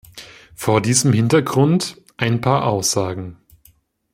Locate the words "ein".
2.17-2.41